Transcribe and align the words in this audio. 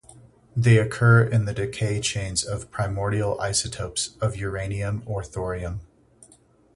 They 0.55 0.79
occur 0.79 1.23
in 1.23 1.45
the 1.45 1.53
decay 1.53 1.99
chains 2.01 2.43
of 2.43 2.71
primordial 2.71 3.39
isotopes 3.39 4.17
of 4.19 4.35
uranium 4.35 5.03
or 5.05 5.23
thorium. 5.23 5.81